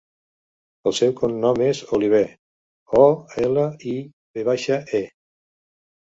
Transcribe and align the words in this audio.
El 0.91 0.93
seu 0.99 1.11
cognom 1.17 1.59
és 1.65 1.81
Olive: 1.97 2.21
o, 3.01 3.03
ela, 3.43 3.65
i, 3.91 3.93
ve 4.39 4.47
baixa, 4.49 4.79
e. 5.01 5.03